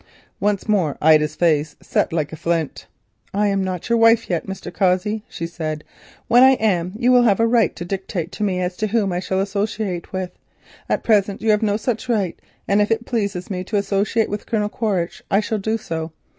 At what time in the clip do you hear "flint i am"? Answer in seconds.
2.35-3.63